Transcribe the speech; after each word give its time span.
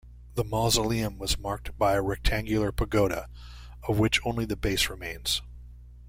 The 0.33 0.43
mausoleum 0.43 1.19
was 1.19 1.37
marked 1.37 1.77
by 1.77 1.93
a 1.93 2.01
rectangular 2.01 2.71
pagoda, 2.71 3.29
of 3.87 3.99
which 3.99 4.19
only 4.25 4.45
the 4.45 4.55
base 4.55 4.89
remains. 4.89 5.43